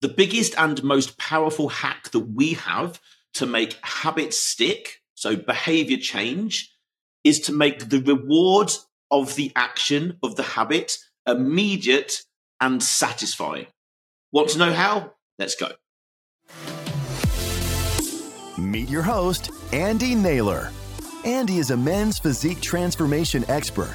[0.00, 3.00] the biggest and most powerful hack that we have
[3.34, 6.74] to make habits stick, so behavior change,
[7.22, 8.72] is to make the reward
[9.10, 12.22] of the action of the habit immediate
[12.60, 13.66] and satisfying.
[14.32, 15.14] Want to know how?
[15.38, 15.72] Let's go.
[18.58, 20.70] Meet your host, Andy Naylor.
[21.24, 23.94] Andy is a men's physique transformation expert,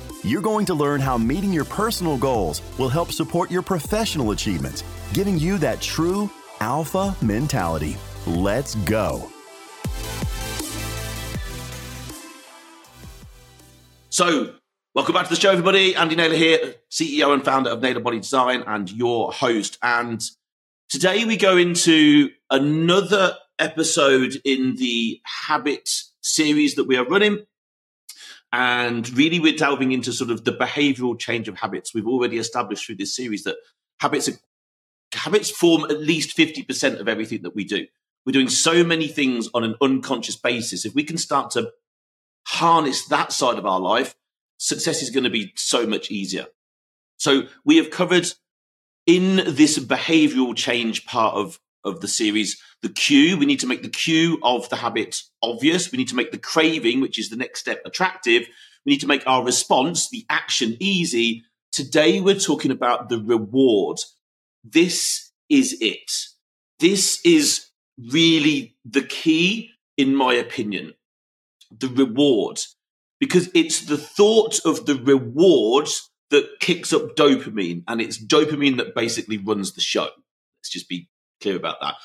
[0.23, 4.83] You're going to learn how meeting your personal goals will help support your professional achievements,
[5.13, 7.97] giving you that true alpha mentality.
[8.27, 9.31] Let's go.
[14.09, 14.53] So,
[14.93, 15.95] welcome back to the show, everybody.
[15.95, 19.79] Andy Naylor here, CEO and founder of Naylor Body Design, and your host.
[19.81, 20.21] And
[20.87, 25.89] today we go into another episode in the habit
[26.21, 27.39] series that we are running.
[28.53, 31.93] And really, we're delving into sort of the behavioral change of habits.
[31.93, 33.55] We've already established through this series that
[33.99, 34.33] habits are,
[35.13, 37.87] habits form at least 50% of everything that we do.
[38.25, 40.85] We're doing so many things on an unconscious basis.
[40.85, 41.71] If we can start to
[42.47, 44.15] harness that side of our life,
[44.57, 46.47] success is going to be so much easier.
[47.17, 48.27] So we have covered
[49.07, 53.37] in this behavioral change part of, of the series, the cue.
[53.37, 55.91] We need to make the cue of the habit obvious.
[55.91, 58.47] We need to make the craving, which is the next step, attractive.
[58.85, 61.43] We need to make our response, the action, easy.
[61.71, 63.97] Today, we're talking about the reward.
[64.63, 66.11] This is it.
[66.79, 67.67] This is
[68.11, 70.93] really the key, in my opinion.
[71.71, 72.59] The reward
[73.21, 75.87] because it's the thought of the reward
[76.31, 80.09] that kicks up dopamine, and it's dopamine that basically runs the show.
[80.57, 81.07] Let's just be
[81.41, 81.95] clear about that.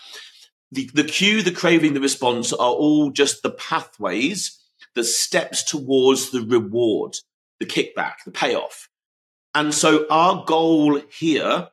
[0.72, 4.58] The, the cue, the craving, the response are all just the pathways,
[4.94, 7.16] the steps towards the reward,
[7.60, 8.88] the kickback, the payoff.
[9.54, 11.68] And so, our goal here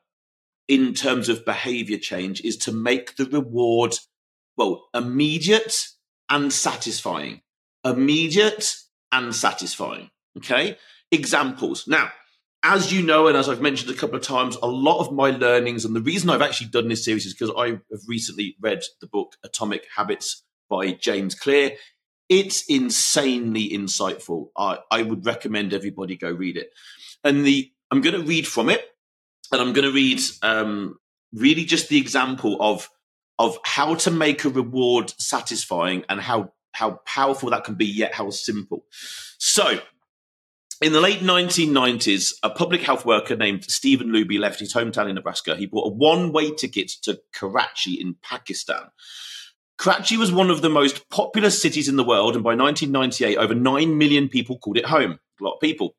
[0.67, 3.95] in terms of behavior change is to make the reward,
[4.55, 5.87] well, immediate
[6.29, 7.41] and satisfying.
[7.83, 8.77] Immediate
[9.11, 10.09] and satisfying.
[10.37, 10.77] Okay.
[11.11, 11.87] Examples.
[11.87, 12.11] Now,
[12.63, 15.31] as you know, and as I've mentioned a couple of times, a lot of my
[15.31, 18.83] learnings, and the reason I've actually done this series is because I have recently read
[19.01, 21.73] the book Atomic Habits by James Clear.
[22.29, 24.47] It's insanely insightful.
[24.57, 26.71] I, I would recommend everybody go read it.
[27.23, 28.81] And the I'm going to read from it,
[29.51, 30.97] and I'm going to read um,
[31.33, 32.89] really just the example of
[33.39, 38.13] of how to make a reward satisfying and how how powerful that can be, yet
[38.13, 38.85] how simple.
[39.37, 39.79] So,
[40.83, 45.15] in the late 1990s, a public health worker named Stephen Luby left his hometown in
[45.15, 45.55] Nebraska.
[45.55, 48.89] He bought a one way ticket to Karachi in Pakistan.
[49.77, 53.55] Karachi was one of the most populous cities in the world, and by 1998, over
[53.55, 55.19] 9 million people called it home.
[55.39, 55.95] A lot of people.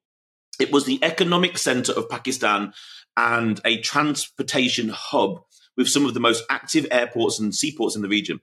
[0.61, 2.75] It was the economic center of Pakistan
[3.17, 5.41] and a transportation hub
[5.79, 8.41] with some of the most active airports and seaports in the region.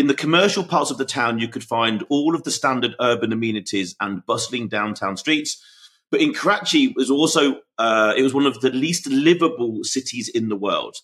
[0.00, 3.34] In the commercial parts of the town, you could find all of the standard urban
[3.34, 5.62] amenities and bustling downtown streets.
[6.10, 10.48] But in Karachi, was also uh, it was one of the least livable cities in
[10.48, 10.96] the world.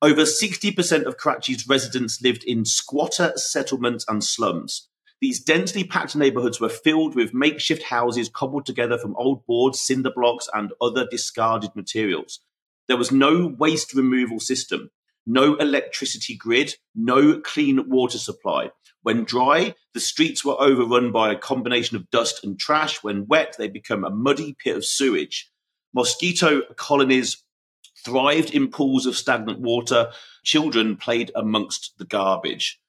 [0.00, 4.88] Over 60% of Karachi's residents lived in squatter settlements and slums.
[5.20, 10.12] These densely packed neighborhoods were filled with makeshift houses cobbled together from old boards, cinder
[10.16, 12.40] blocks, and other discarded materials.
[12.88, 14.90] There was no waste removal system
[15.26, 18.70] no electricity grid, no clean water supply.
[19.02, 23.02] When dry, the streets were overrun by a combination of dust and trash.
[23.02, 25.50] When wet, they become a muddy pit of sewage.
[25.94, 27.42] Mosquito colonies
[28.04, 30.12] thrived in pools of stagnant water.
[30.44, 32.80] Children played amongst the garbage.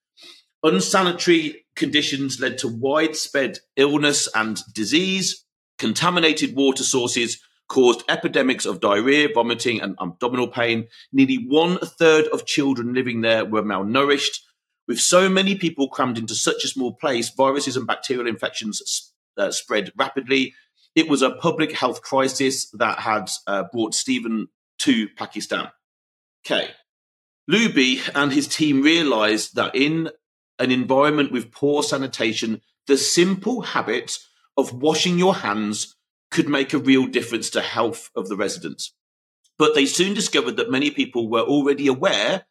[0.63, 5.45] Unsanitary conditions led to widespread illness and disease.
[5.79, 7.41] Contaminated water sources
[7.71, 10.89] caused epidemics of diarrhea, vomiting, and abdominal pain.
[11.13, 14.41] Nearly one third of children living there were malnourished.
[14.89, 19.51] With so many people crammed into such a small place, viruses and bacterial infections uh,
[19.51, 20.53] spread rapidly.
[20.95, 25.69] It was a public health crisis that had uh, brought Stephen to Pakistan.
[26.45, 26.71] Okay.
[27.49, 30.09] Luby and his team realized that in
[30.59, 34.17] an environment with poor sanitation, the simple habit
[34.57, 35.95] of washing your hands
[36.31, 38.93] could make a real difference to health of the residents.
[39.57, 42.45] But they soon discovered that many people were already aware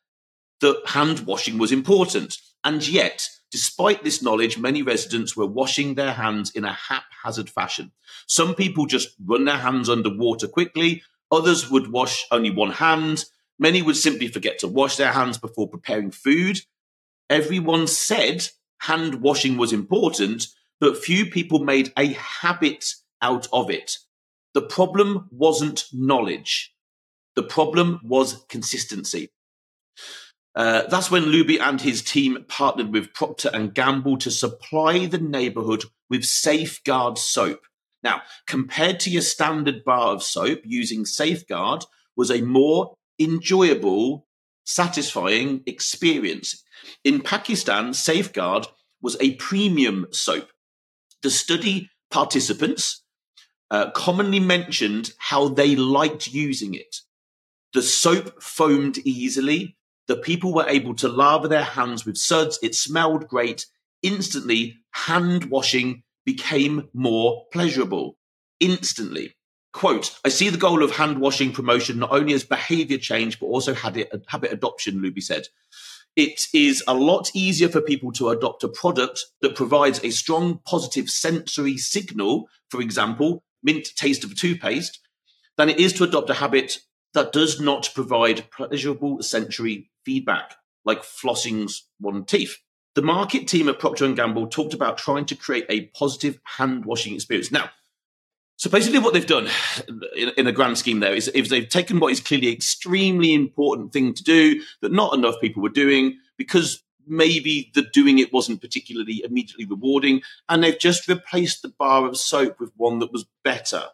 [0.60, 2.38] that hand washing was important.
[2.62, 7.92] And yet, despite this knowledge, many residents were washing their hands in a haphazard fashion.
[8.26, 13.24] Some people just run their hands under water quickly, others would wash only one hand.
[13.58, 16.60] Many would simply forget to wash their hands before preparing food.
[17.28, 18.48] Everyone said
[18.78, 20.46] hand washing was important,
[20.80, 23.98] but few people made a habit out of it.
[24.54, 26.74] The problem wasn't knowledge.
[27.36, 29.30] The problem was consistency.
[30.54, 35.18] Uh, that's when Luby and his team partnered with Procter and Gamble to supply the
[35.18, 37.60] neighborhood with Safeguard soap.
[38.02, 41.84] Now, compared to your standard bar of soap, using Safeguard
[42.16, 44.26] was a more enjoyable,
[44.64, 46.64] satisfying experience.
[47.04, 48.66] In Pakistan, Safeguard
[49.00, 50.48] was a premium soap.
[51.22, 53.02] The study participants
[53.70, 56.96] uh, commonly mentioned how they liked using it.
[57.72, 59.76] The soap foamed easily.
[60.08, 62.58] The people were able to lather their hands with suds.
[62.62, 63.66] It smelled great.
[64.02, 68.16] Instantly, hand washing became more pleasurable.
[68.58, 69.36] Instantly.
[69.72, 73.46] Quote, I see the goal of hand washing promotion not only as behavior change, but
[73.46, 75.46] also habit, habit adoption, Luby said.
[76.16, 80.60] It is a lot easier for people to adopt a product that provides a strong
[80.66, 85.00] positive sensory signal, for example, mint taste of toothpaste,
[85.56, 86.78] than it is to adopt a habit
[87.14, 92.58] that does not provide pleasurable sensory feedback, like flossing's one teeth.
[92.94, 96.84] The market team at Procter & Gamble talked about trying to create a positive hand
[96.84, 97.52] washing experience.
[97.52, 97.70] Now,
[98.56, 99.48] so basically, what they've done
[100.14, 103.32] in, in, a grand scheme there is, is they've taken what is clearly an extremely
[103.32, 108.32] important thing to do that not enough people were doing because maybe the doing it
[108.32, 113.12] wasn't particularly immediately rewarding, and they've just replaced the bar of soap with one that
[113.12, 113.84] was better.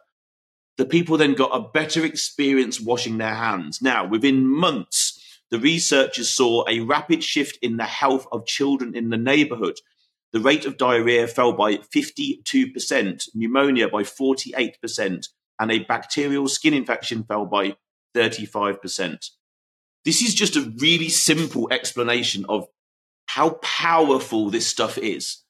[0.77, 3.81] The people then got a better experience washing their hands.
[3.81, 5.19] Now, within months,
[5.49, 9.79] the researchers saw a rapid shift in the health of children in the neighborhood
[10.33, 15.27] the rate of diarrhea fell by 52%, pneumonia by 48%,
[15.59, 17.77] and a bacterial skin infection fell by
[18.15, 19.31] 35%.
[20.03, 22.67] This is just a really simple explanation of
[23.37, 25.43] how powerful this stuff is.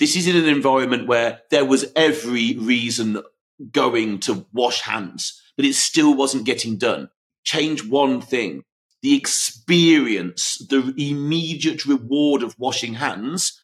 [0.00, 3.22] This is in an environment where there was every reason
[3.70, 7.10] going to wash hands, but it still wasn't getting done.
[7.44, 8.64] Change one thing
[9.02, 13.62] the experience, the immediate reward of washing hands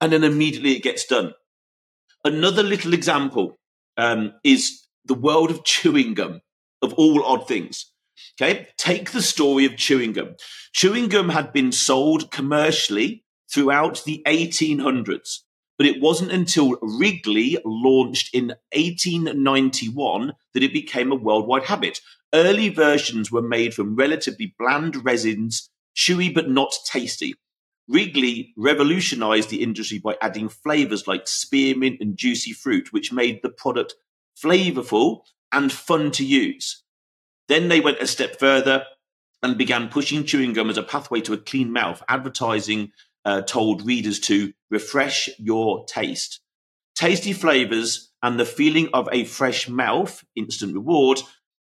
[0.00, 1.32] and then immediately it gets done.
[2.24, 3.58] Another little example
[3.96, 6.40] um, is the world of chewing gum,
[6.80, 7.91] of all odd things.
[8.40, 10.36] Okay, take the story of chewing gum.
[10.72, 15.40] Chewing gum had been sold commercially throughout the 1800s,
[15.76, 22.00] but it wasn't until Wrigley launched in 1891 that it became a worldwide habit.
[22.34, 27.34] Early versions were made from relatively bland resins, chewy but not tasty.
[27.88, 33.50] Wrigley revolutionized the industry by adding flavors like spearmint and juicy fruit, which made the
[33.50, 33.94] product
[34.40, 35.20] flavorful
[35.52, 36.81] and fun to use.
[37.48, 38.84] Then they went a step further
[39.42, 42.02] and began pushing chewing gum as a pathway to a clean mouth.
[42.08, 42.92] Advertising
[43.24, 46.40] uh, told readers to refresh your taste.
[46.94, 51.20] Tasty flavors and the feeling of a fresh mouth, instant reward,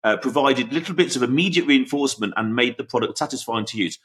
[0.05, 3.99] uh, provided little bits of immediate reinforcement and made the product satisfying to use.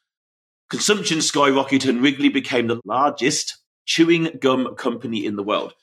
[0.70, 5.74] Consumption skyrocketed and Wrigley became the largest chewing gum company in the world.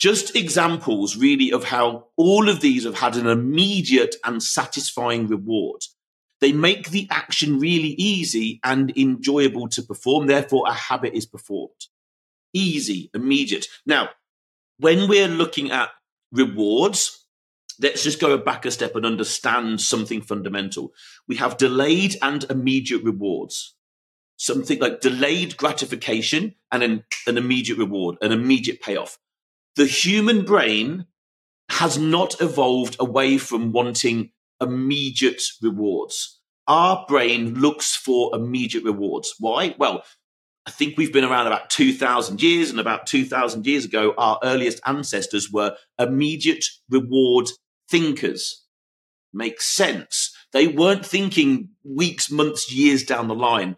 [0.00, 5.82] Just examples, really, of how all of these have had an immediate and satisfying reward.
[6.40, 10.26] They make the action really easy and enjoyable to perform.
[10.26, 11.86] Therefore, a habit is performed.
[12.54, 13.66] Easy, immediate.
[13.84, 14.08] Now,
[14.78, 15.90] when we're looking at
[16.32, 17.26] rewards,
[17.78, 20.94] let's just go back a step and understand something fundamental.
[21.28, 23.74] We have delayed and immediate rewards
[24.40, 29.18] something like delayed gratification and an, an immediate reward, an immediate payoff.
[29.76, 31.06] The human brain
[31.70, 36.40] has not evolved away from wanting immediate rewards.
[36.66, 39.34] Our brain looks for immediate rewards.
[39.38, 39.74] Why?
[39.78, 40.04] Well,
[40.66, 44.80] I think we've been around about 2,000 years, and about 2,000 years ago, our earliest
[44.86, 47.48] ancestors were immediate reward
[47.88, 48.64] thinkers.
[49.32, 50.34] Makes sense.
[50.52, 53.76] They weren't thinking weeks, months, years down the line.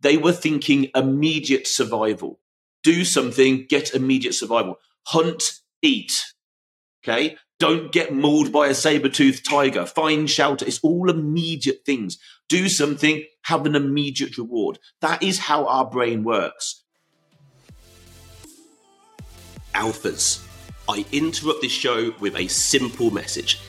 [0.00, 2.40] They were thinking immediate survival.
[2.82, 4.78] Do something, get immediate survival.
[5.06, 6.20] Hunt, eat.
[7.02, 7.36] Okay.
[7.60, 9.86] Don't get mauled by a saber-toothed tiger.
[9.86, 10.66] Find shelter.
[10.66, 12.18] It's all immediate things.
[12.48, 14.78] Do something, have an immediate reward.
[15.00, 16.82] That is how our brain works.
[19.74, 20.44] Alphas.
[20.88, 23.60] I interrupt this show with a simple message.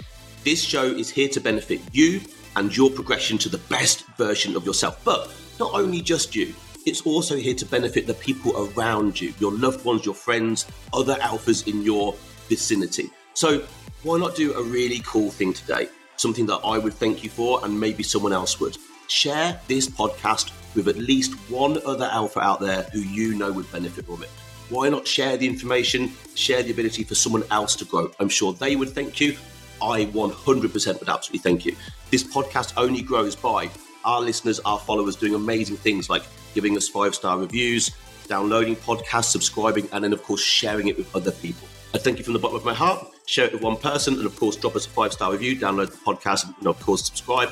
[0.43, 2.21] This show is here to benefit you
[2.55, 5.01] and your progression to the best version of yourself.
[5.05, 6.53] But not only just you.
[6.85, 11.15] It's also here to benefit the people around you, your loved ones, your friends, other
[11.15, 12.15] alphas in your
[12.47, 13.09] vicinity.
[13.33, 13.63] So,
[14.03, 15.89] why not do a really cool thing today?
[16.17, 18.77] Something that I would thank you for, and maybe someone else would.
[19.07, 23.71] Share this podcast with at least one other alpha out there who you know would
[23.71, 24.29] benefit from it.
[24.69, 28.11] Why not share the information, share the ability for someone else to grow?
[28.19, 29.37] I'm sure they would thank you.
[29.81, 31.75] I 100% would absolutely thank you.
[32.09, 33.69] This podcast only grows by
[34.03, 36.23] our listeners, our followers doing amazing things like
[36.55, 37.91] giving us five star reviews,
[38.27, 41.67] downloading podcasts, subscribing, and then, of course, sharing it with other people.
[41.93, 43.05] I thank you from the bottom of my heart.
[43.27, 45.91] Share it with one person, and of course, drop us a five star review, download
[45.91, 47.49] the podcast, and of course, subscribe.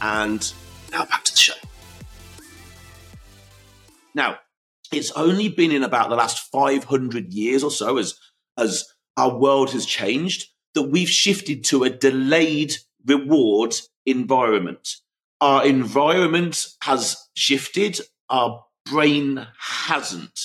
[0.00, 0.52] And
[0.90, 1.54] now back to the show.
[4.14, 4.38] Now,
[4.92, 8.14] it's only been in about the last 500 years or so as,
[8.56, 8.84] as
[9.16, 14.96] our world has changed that we've shifted to a delayed reward environment.
[15.40, 20.40] Our environment has shifted, our brain hasn't.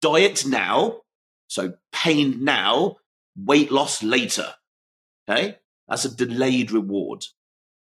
[0.00, 1.00] Diet now,
[1.48, 2.96] so pain now,
[3.36, 4.54] weight loss later.
[5.28, 5.58] Okay?
[5.88, 7.24] That's a delayed reward.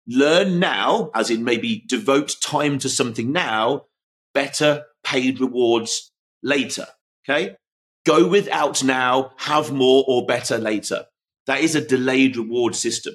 [0.07, 3.87] Learn now, as in maybe devote time to something now,
[4.35, 6.11] better paid rewards
[6.43, 6.87] later.
[7.25, 7.57] Okay?
[8.05, 11.07] Go without now, have more or better later.
[11.47, 13.15] That is a delayed reward system.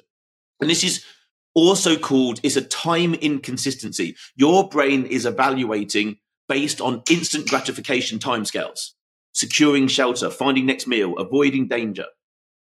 [0.60, 1.04] And this is
[1.54, 4.16] also called, is a time inconsistency.
[4.36, 8.90] Your brain is evaluating based on instant gratification timescales,
[9.32, 12.06] securing shelter, finding next meal, avoiding danger.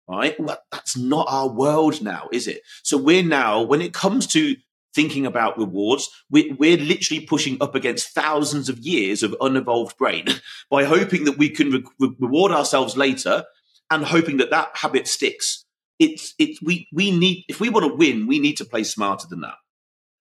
[0.08, 0.38] Right?
[0.38, 2.60] Well, that's not our world now, is it?
[2.82, 4.54] So we're now, when it comes to
[4.94, 10.26] thinking about rewards, we're, we're literally pushing up against thousands of years of unevolved brain
[10.70, 13.44] by hoping that we can re- reward ourselves later
[13.90, 15.63] and hoping that that habit sticks.
[15.98, 19.28] It's it we we need if we want to win, we need to play smarter
[19.28, 19.54] than that.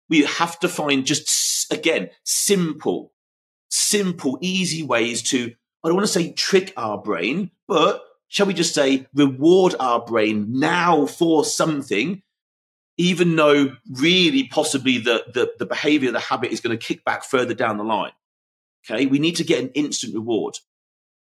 [0.09, 3.13] We have to find just again simple,
[3.69, 5.51] simple, easy ways to
[5.83, 10.03] I don't want to say trick our brain, but shall we just say reward our
[10.03, 12.21] brain now for something,
[12.97, 17.23] even though really possibly the the, the behavior, the habit is going to kick back
[17.23, 18.13] further down the line.
[18.85, 20.57] Okay, we need to get an instant reward.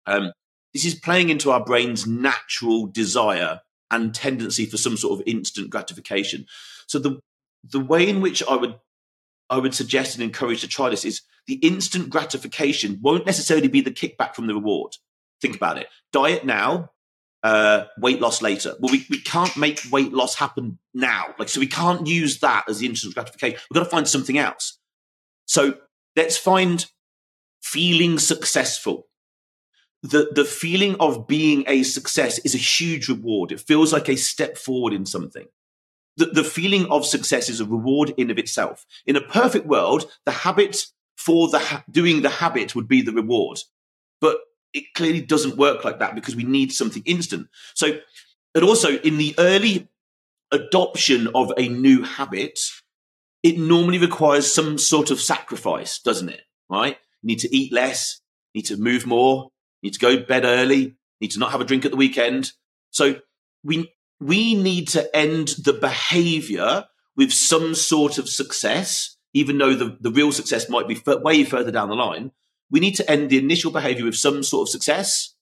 [0.07, 0.33] Um,
[0.73, 5.71] this is playing into our brain's natural desire and tendency for some sort of instant
[5.71, 6.47] gratification.
[6.87, 7.21] So the
[7.65, 8.77] the way in which I would
[9.49, 13.81] I would suggest and encourage to try this is the instant gratification won't necessarily be
[13.81, 14.97] the kickback from the reward.
[15.41, 15.89] Think about it.
[16.13, 16.91] Diet now,
[17.43, 18.75] uh, weight loss later.
[18.79, 21.35] Well, we, we can't make weight loss happen now.
[21.39, 23.59] Like, so we can't use that as the instant gratification.
[23.71, 24.79] We've got to find something else.
[25.47, 25.79] So
[26.15, 26.87] let's find
[27.63, 29.09] feeling successful
[30.03, 33.53] the the feeling of being a success is a huge reward.
[33.53, 35.47] It feels like a step forward in something.
[36.17, 38.85] The, the feeling of success is a reward in of itself.
[39.07, 43.13] In a perfect world, the habit for the ha- doing the habit would be the
[43.13, 43.59] reward,
[44.21, 44.39] but
[44.73, 47.49] it clearly doesn't work like that because we need something instant.
[47.75, 47.99] So,
[48.55, 49.89] and also in the early
[50.51, 52.59] adoption of a new habit,
[53.43, 56.43] it normally requires some sort of sacrifice, doesn't it?
[56.69, 56.97] Right?
[57.23, 58.21] You need to eat less,
[58.55, 59.51] need to move more,
[59.83, 62.53] need to go to bed early, need to not have a drink at the weekend.
[62.91, 63.17] So
[63.63, 69.97] we we need to end the behavior with some sort of success, even though the,
[70.01, 72.33] the real success might be f- way further down the line.
[72.71, 75.35] We need to end the initial behavior with some sort of success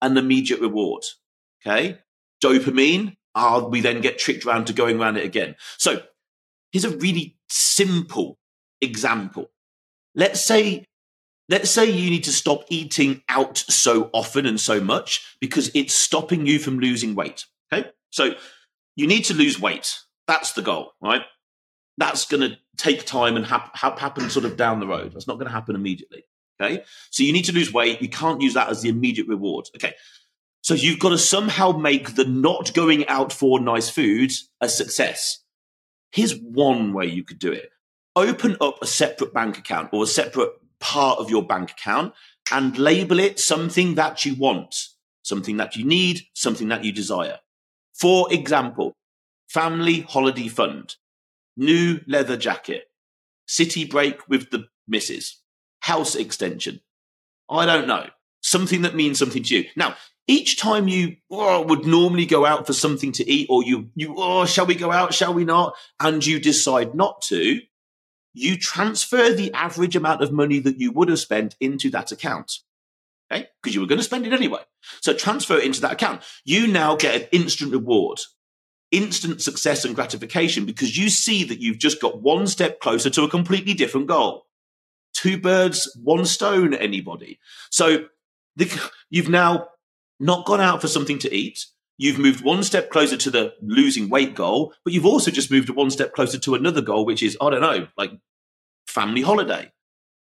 [0.00, 1.02] and immediate reward.
[1.60, 1.98] Okay.
[2.42, 5.56] Dopamine, ah, we then get tricked around to going around it again.
[5.78, 6.02] So
[6.70, 8.38] here's a really simple
[8.80, 9.50] example.
[10.14, 10.84] Let's say
[11.48, 15.94] let's say you need to stop eating out so often and so much because it's
[15.94, 17.44] stopping you from losing weight.
[17.72, 17.90] Okay.
[18.10, 18.34] So
[18.96, 19.98] you need to lose weight.
[20.26, 21.22] That's the goal, right?
[21.98, 25.12] That's going to take time and hap- happen sort of down the road.
[25.12, 26.24] That's not going to happen immediately.
[26.60, 26.84] Okay.
[27.10, 28.02] So you need to lose weight.
[28.02, 29.66] You can't use that as the immediate reward.
[29.76, 29.94] Okay.
[30.62, 35.44] So you've got to somehow make the not going out for nice foods a success.
[36.10, 37.70] Here's one way you could do it.
[38.16, 40.50] Open up a separate bank account or a separate
[40.80, 42.14] part of your bank account
[42.50, 44.74] and label it something that you want,
[45.22, 47.38] something that you need, something that you desire.
[47.94, 48.94] For example,
[49.48, 50.96] family holiday fund,
[51.56, 52.84] new leather jacket,
[53.46, 55.40] city break with the missus,
[55.80, 56.80] house extension.
[57.48, 58.08] I don't know.
[58.42, 59.64] Something that means something to you.
[59.76, 59.96] Now,
[60.28, 64.14] each time you oh, would normally go out for something to eat or you, you,
[64.16, 65.14] oh, shall we go out?
[65.14, 65.74] Shall we not?
[66.00, 67.60] And you decide not to,
[68.36, 72.58] you transfer the average amount of money that you would have spent into that account.
[73.32, 73.48] Okay?
[73.62, 74.60] Because you were going to spend it anyway.
[75.00, 76.22] So transfer it into that account.
[76.44, 78.20] You now get an instant reward,
[78.90, 83.24] instant success and gratification because you see that you've just got one step closer to
[83.24, 84.46] a completely different goal.
[85.16, 87.38] two birds, one stone, anybody.
[87.70, 88.06] So
[88.56, 89.68] the, you've now
[90.20, 91.66] not gone out for something to eat.
[91.98, 95.70] You've moved one step closer to the losing weight goal, but you've also just moved
[95.70, 98.12] one step closer to another goal, which is, I don't know, like
[98.86, 99.72] family holiday.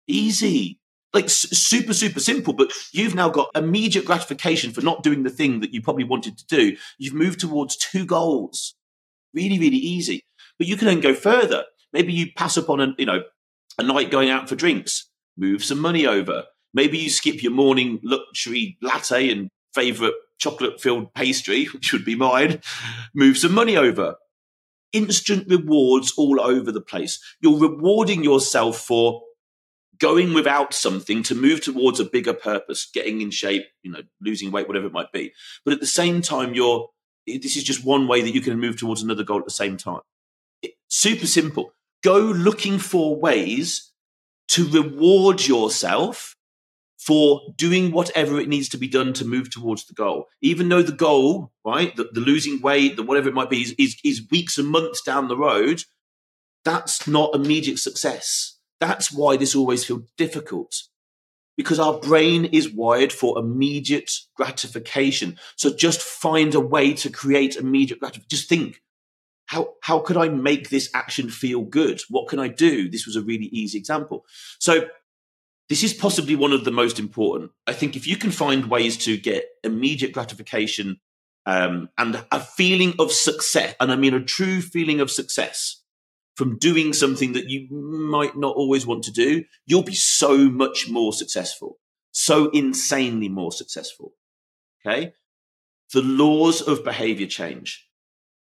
[0.07, 0.79] Easy.
[1.13, 5.59] Like super, super simple, but you've now got immediate gratification for not doing the thing
[5.59, 6.75] that you probably wanted to do.
[6.97, 8.75] You've moved towards two goals.
[9.33, 10.25] Really, really easy.
[10.57, 11.65] But you can then go further.
[11.93, 13.21] Maybe you pass up on a, you know,
[13.77, 16.45] a night going out for drinks, move some money over.
[16.73, 22.15] Maybe you skip your morning luxury latte and favorite chocolate filled pastry, which would be
[22.15, 22.61] mine,
[23.13, 24.15] move some money over.
[24.91, 27.19] Instant rewards all over the place.
[27.41, 29.23] You're rewarding yourself for
[29.99, 34.51] going without something to move towards a bigger purpose, getting in shape, you know, losing
[34.51, 35.31] weight, whatever it might be.
[35.63, 36.89] But at the same time, you're
[37.25, 39.77] this is just one way that you can move towards another goal at the same
[39.77, 40.01] time.
[40.61, 41.73] It, super simple.
[42.03, 43.91] Go looking for ways
[44.49, 46.35] to reward yourself
[47.05, 50.27] for doing whatever it needs to be done to move towards the goal.
[50.41, 53.75] Even though the goal, right, the, the losing weight, the whatever it might be, is,
[53.77, 55.83] is, is weeks and months down the road,
[56.63, 58.57] that's not immediate success.
[58.79, 60.83] That's why this always feels difficult
[61.57, 65.37] because our brain is wired for immediate gratification.
[65.55, 68.29] So just find a way to create immediate gratification.
[68.29, 68.81] Just think,
[69.47, 72.01] how, how could I make this action feel good?
[72.09, 72.89] What can I do?
[72.89, 74.25] This was a really easy example.
[74.59, 74.87] So
[75.73, 77.49] this is possibly one of the most important.
[77.65, 80.99] I think if you can find ways to get immediate gratification
[81.47, 85.81] um, and a feeling of success, and I mean a true feeling of success
[86.35, 90.91] from doing something that you might not always want to do, you'll be so much
[90.91, 91.79] more successful,
[92.11, 94.13] so insanely more successful.
[94.85, 95.13] Okay.
[95.91, 97.89] The laws of behavior change.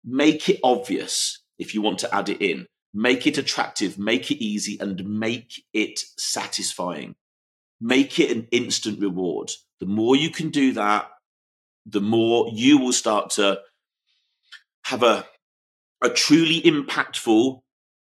[0.05, 4.43] Make it obvious if you want to add it in make it attractive, make it
[4.43, 7.15] easy, and make it satisfying.
[7.85, 9.51] Make it an instant reward.
[9.79, 11.09] The more you can do that,
[11.85, 13.59] the more you will start to
[14.85, 15.25] have a,
[16.01, 17.59] a truly impactful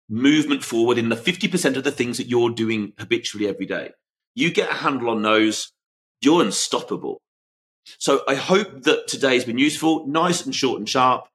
[0.08, 3.90] movement forward in the 50% of the things that you're doing habitually every day.
[4.36, 5.72] You get a handle on those,
[6.22, 7.22] you're unstoppable.
[7.98, 11.28] So I hope that today has been useful, nice and short and sharp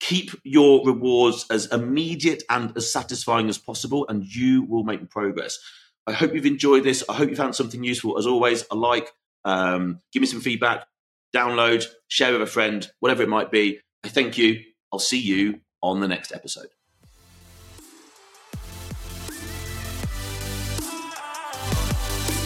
[0.00, 5.58] keep your rewards as immediate and as satisfying as possible, and you will make progress.
[6.06, 7.04] I hope you've enjoyed this.
[7.08, 8.18] I hope you found something useful.
[8.18, 9.12] As always, a like,
[9.44, 10.86] um, give me some feedback,
[11.34, 13.80] download, share with a friend, whatever it might be.
[14.04, 14.62] I thank you.
[14.92, 16.68] I'll see you on the next episode.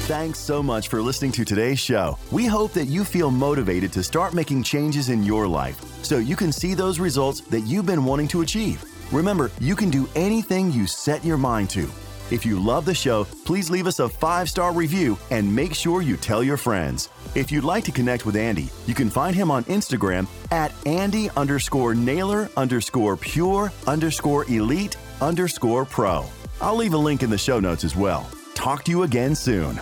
[0.07, 2.19] Thanks so much for listening to today's show.
[2.31, 6.37] We hope that you feel motivated to start making changes in your life so you
[6.37, 8.85] can see those results that you've been wanting to achieve.
[9.13, 11.89] Remember, you can do anything you set your mind to.
[12.31, 16.03] If you love the show, please leave us a five star review and make sure
[16.03, 17.09] you tell your friends.
[17.35, 21.31] If you'd like to connect with Andy, you can find him on Instagram at Andy
[21.37, 26.25] underscore Naylor underscore pure underscore elite underscore pro.
[26.61, 28.29] I'll leave a link in the show notes as well.
[28.55, 29.81] Talk to you again soon.